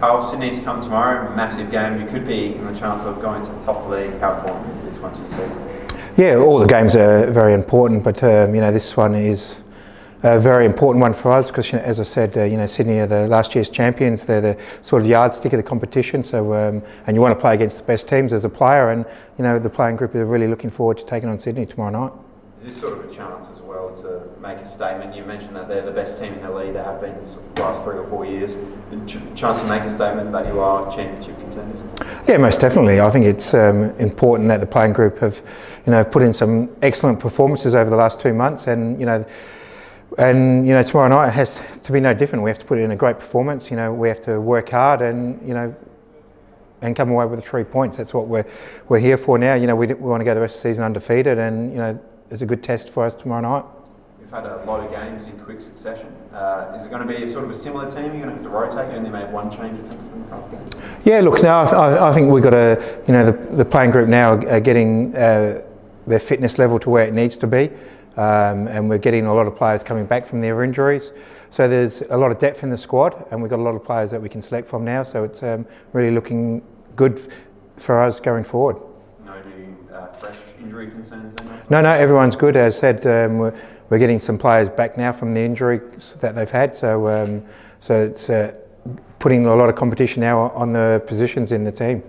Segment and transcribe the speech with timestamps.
[0.00, 2.00] Carl, Sydney's come tomorrow, massive game.
[2.00, 4.18] You could be in the chance of going to the top league.
[4.18, 5.86] How important is this one to your season?
[6.16, 9.58] Yeah, all the games are very important, but um, you know this one is
[10.22, 12.64] a very important one for us because, you know, as I said, uh, you know
[12.64, 14.24] Sydney are the last year's champions.
[14.24, 16.22] They're the sort of yardstick of the competition.
[16.22, 19.04] So, um, and you want to play against the best teams as a player, and
[19.36, 22.12] you know the playing group are really looking forward to taking on Sydney tomorrow night.
[22.60, 25.16] Is this sort of a chance as well to make a statement?
[25.16, 26.74] You mentioned that they're the best team in the league.
[26.74, 28.54] They have been the last three or four years.
[28.90, 31.82] The ch- chance to make a statement that you are championship contenders.
[32.28, 33.00] Yeah, most definitely.
[33.00, 35.42] I think it's um, important that the playing group have,
[35.86, 39.24] you know, put in some excellent performances over the last two months, and you know.
[40.18, 42.44] And you know, tomorrow night has to be no different.
[42.44, 43.70] We have to put in a great performance.
[43.70, 45.74] You know, we have to work hard, and you know,
[46.82, 47.96] and come away with three points.
[47.96, 48.44] That's what we're
[48.90, 49.54] we're here for now.
[49.54, 51.78] You know, we, we want to go the rest of the season undefeated, and you
[51.78, 51.98] know,
[52.30, 53.64] it's a good test for us tomorrow night.
[54.20, 56.14] We've had a lot of games in quick succession.
[56.32, 58.04] Uh, is it going to be sort of a similar team?
[58.04, 58.92] You're going to have to rotate.
[58.92, 60.82] You only made one change, I think, from the cup game.
[61.04, 64.08] Yeah, look, now I, I think we've got a, you know, the, the playing group
[64.08, 65.62] now are getting uh,
[66.06, 67.70] their fitness level to where it needs to be.
[68.16, 71.12] Um, and we're getting a lot of players coming back from their injuries.
[71.50, 73.84] So there's a lot of depth in the squad, and we've got a lot of
[73.84, 75.02] players that we can select from now.
[75.02, 76.62] So it's um, really looking
[76.94, 77.32] good
[77.76, 78.80] for us going forward.
[80.18, 81.34] Fresh injury concerns?
[81.70, 82.56] No, no, everyone's good.
[82.56, 83.54] As I said, um, we're,
[83.88, 86.74] we're, getting some players back now from the injuries that they've had.
[86.74, 87.44] So, um,
[87.80, 88.54] so it's uh,
[89.18, 92.02] putting a lot of competition now on the positions in the team.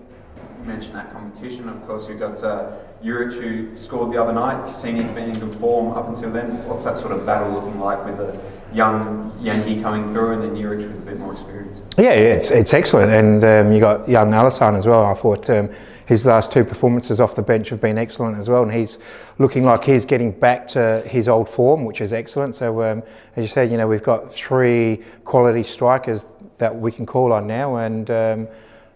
[0.60, 1.68] You mentioned that competition.
[1.68, 2.42] Of course, you've got.
[2.42, 4.64] Uh, Juric who scored the other night.
[4.64, 6.50] Kusini's been in good form up until then.
[6.68, 8.40] What's that sort of battle looking like with a
[8.74, 11.80] young Yengi coming through and then Juric with a bit more experience?
[11.98, 15.04] Yeah, it's it's excellent, and um, you got young Alassane as well.
[15.04, 15.70] I thought um,
[16.06, 18.98] his last two performances off the bench have been excellent as well, and he's
[19.38, 22.54] looking like he's getting back to his old form, which is excellent.
[22.54, 23.02] So um,
[23.36, 26.26] as you said, you know we've got three quality strikers
[26.58, 28.48] that we can call on now, and um,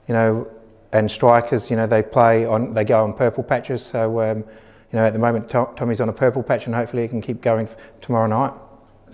[0.08, 0.48] you know
[0.96, 3.84] and strikers, you know, they play on, they go on purple patches.
[3.84, 7.08] So, um, you know, at the moment, Tommy's on a purple patch, and hopefully he
[7.08, 7.68] can keep going
[8.00, 8.52] tomorrow night.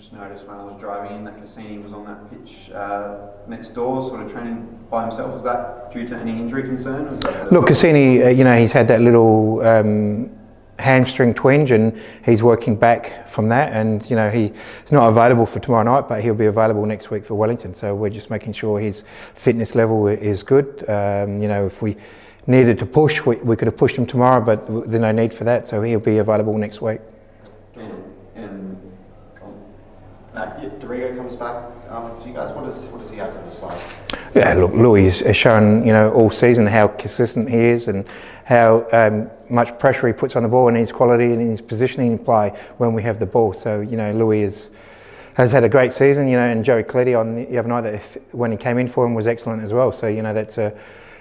[0.02, 3.68] Just noticed when I was driving in that Kusini was on that pitch uh, next
[3.68, 5.32] door, sort of training by himself.
[5.32, 7.20] Was that due to any injury concern?
[7.52, 9.60] Look, Kusini, uh, you know, he's had that little.
[9.60, 10.28] Um,
[10.78, 14.50] hamstring twinge and he's working back from that and you know he's
[14.90, 18.10] not available for tomorrow night but he'll be available next week for Wellington so we're
[18.10, 19.04] just making sure his
[19.34, 21.94] fitness level is good um, you know if we
[22.48, 25.44] needed to push we, we could have pushed him tomorrow but there's no need for
[25.44, 27.00] that so he'll be available next week
[27.76, 28.02] and,
[28.34, 28.72] and
[30.42, 33.80] uh, D'Arrigo comes back um, for you guys what does he add to the side
[34.34, 38.06] yeah, look, Louis has shown you know all season how consistent he is and
[38.44, 42.18] how um, much pressure he puts on the ball and his quality and his positioning
[42.18, 43.52] play when we have the ball.
[43.52, 44.70] So you know Louis is,
[45.34, 46.28] has had a great season.
[46.28, 48.88] You know, and Joey Caletti on the other night that if, when he came in
[48.88, 49.92] for him was excellent as well.
[49.92, 50.74] So you know that's a,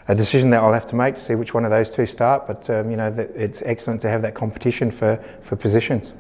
[0.08, 2.48] a decision that I'll have to make to see which one of those two start.
[2.48, 6.14] But um, you know it's excellent to have that competition for for positions.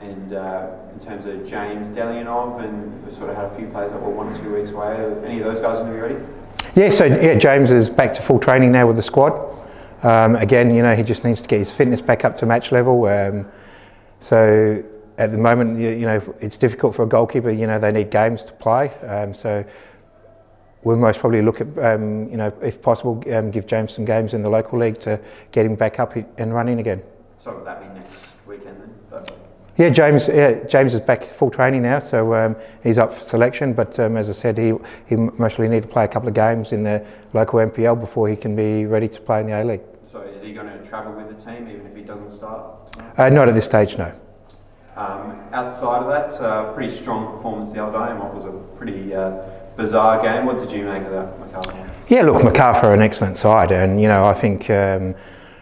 [0.00, 3.92] And uh, in terms of James Delianov, and we sort of had a few players
[3.92, 4.86] that were one or two weeks away.
[4.86, 6.24] Are any of those guys going to be ready?
[6.74, 9.40] Yeah, so yeah, James is back to full training now with the squad.
[10.02, 12.70] Um, again, you know, he just needs to get his fitness back up to match
[12.70, 13.04] level.
[13.06, 13.46] Um,
[14.20, 14.82] so
[15.18, 17.50] at the moment, you, you, know, it's difficult for a goalkeeper.
[17.50, 18.90] You know, they need games to play.
[19.06, 19.64] Um, so
[20.84, 24.34] we'll most probably look at, um, you know, if possible, um, give James some games
[24.34, 25.20] in the local league to
[25.50, 27.02] get him back up and running again.
[27.36, 28.16] So would that be next
[28.46, 28.80] weekend
[29.10, 29.24] then?
[29.78, 30.26] Yeah, James.
[30.26, 33.72] Yeah, James is back full training now, so um, he's up for selection.
[33.72, 34.74] But um, as I said, he
[35.06, 38.34] he mostly need to play a couple of games in the local NPL before he
[38.34, 39.80] can be ready to play in the A League.
[40.08, 42.96] So is he going to travel with the team even if he doesn't start?
[43.16, 44.12] Uh, not at this stage, no.
[44.96, 48.52] Um, outside of that, uh, pretty strong performance the other day, and what was a
[48.76, 49.42] pretty uh,
[49.76, 50.44] bizarre game.
[50.44, 51.88] What did you make of that, Macarthur?
[52.08, 54.68] Yeah, look, Macarthur are an excellent side, and you know I think.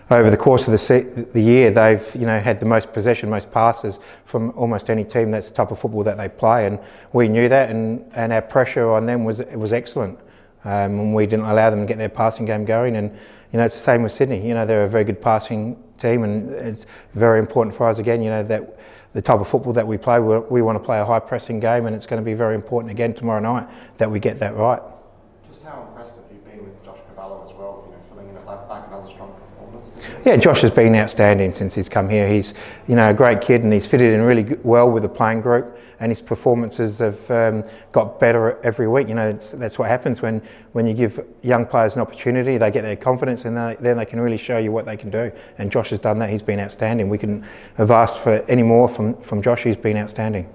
[0.09, 1.03] Over the course of the, se-
[1.33, 5.33] the year, they've you know had the most possession, most passes from almost any team.
[5.33, 6.79] That's the type of football that they play, and
[7.13, 10.19] we knew that, and, and our pressure on them was was excellent.
[10.65, 12.97] Um, and we didn't allow them to get their passing game going.
[12.97, 13.11] And
[13.53, 14.47] you know, it's the same with Sydney.
[14.47, 18.23] You know, they're a very good passing team, and it's very important for us again.
[18.23, 18.79] You know that
[19.13, 21.87] the type of football that we play, we want to play a high pressing game,
[21.87, 24.83] and it's going to be very important again tomorrow night that we get that right.
[25.49, 26.77] Just how impressed have you been with
[27.45, 27.85] As well?
[27.87, 29.35] You know, filling in at left back, another strong
[30.25, 32.29] yeah, Josh has been outstanding since he's come here.
[32.29, 32.55] He's,
[32.89, 35.79] you know, a great kid and he's fitted in really well with the playing group
[36.01, 37.63] and his performances have um,
[37.93, 39.09] got better every week.
[39.09, 40.43] You know, that's what happens when,
[40.73, 44.05] when you give young players an opportunity, they get their confidence and they, then they
[44.05, 45.31] can really show you what they can do.
[45.59, 46.31] And Josh has done that.
[46.31, 47.09] He's been outstanding.
[47.09, 47.45] We couldn't
[47.77, 49.63] have asked for any more from, from Josh.
[49.63, 50.53] He's been outstanding.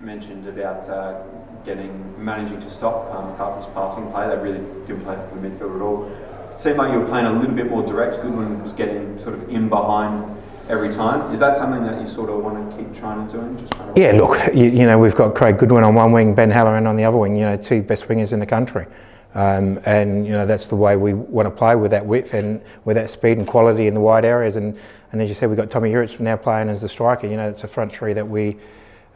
[0.00, 1.22] Mentioned about uh,
[1.64, 4.28] getting managing to stop um, McCarthy's passing play.
[4.28, 6.56] They really didn't play for the midfield at all.
[6.56, 8.20] seemed like you were playing a little bit more direct.
[8.22, 10.36] Goodwin was getting sort of in behind
[10.68, 11.32] every time.
[11.32, 13.66] Is that something that you sort of want to keep trying to do?
[14.00, 16.96] Yeah, look, you, you, know, we've got Craig Goodwin on one wing, Ben Halloran on
[16.96, 18.86] the other wing, you know, two best wingers in the country.
[19.34, 22.62] Um, and you know that's the way we want to play with that width and
[22.86, 24.56] with that speed and quality in the wide areas.
[24.56, 24.78] And,
[25.12, 27.26] and as you said, we've got Tommy Juric now playing as the striker.
[27.26, 28.56] You know, it's a front three that we,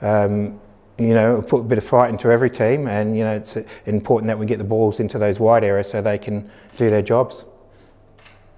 [0.02, 0.60] um,
[1.00, 2.87] you know, put a bit of fight into every team.
[2.87, 3.56] And you know, it's
[3.87, 7.02] important that we get the balls into those wide areas so they can do their
[7.02, 7.44] jobs.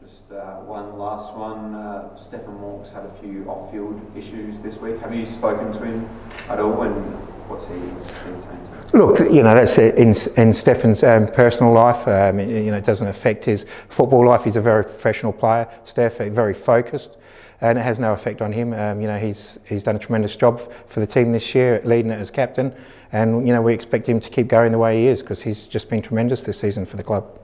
[0.02, 1.74] Just uh, one last one.
[1.74, 2.52] Uh, Stefan
[2.90, 4.98] had a few off-field issues this week.
[4.98, 6.08] Have you spoken to him
[6.48, 6.82] at all?
[6.82, 7.31] And
[8.94, 12.06] Look, you know, that's in, in Stefan's um, personal life.
[12.06, 14.44] Um, you know, it doesn't affect his football life.
[14.44, 17.16] He's a very professional player, Steph, very focused,
[17.62, 18.74] and it has no effect on him.
[18.74, 22.10] Um, you know, he's he's done a tremendous job for the team this year, leading
[22.10, 22.74] it as captain,
[23.12, 25.66] and you know, we expect him to keep going the way he is because he's
[25.66, 27.41] just been tremendous this season for the club.